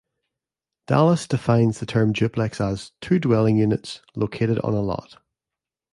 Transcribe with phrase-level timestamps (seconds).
[0.87, 5.21] Dallas defines the term duplex as "two dwelling units located on a lot".